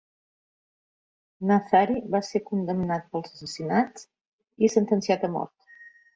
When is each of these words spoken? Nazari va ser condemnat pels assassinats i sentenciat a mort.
Nazari 1.51 1.97
va 2.15 2.21
ser 2.31 2.41
condemnat 2.47 3.07
pels 3.13 3.31
assassinats 3.37 4.09
i 4.69 4.73
sentenciat 4.79 5.29
a 5.31 5.33
mort. 5.37 5.57